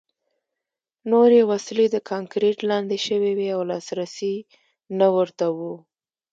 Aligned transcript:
نورې 1.11 1.41
وسلې 1.51 1.85
د 1.91 1.97
کانکریټ 2.09 2.57
لاندې 2.69 2.97
شوې 3.07 3.31
وې 3.37 3.47
او 3.55 3.61
لاسرسی 3.71 4.35
نه 4.99 5.07
ورته 5.15 5.45
و 5.57 5.59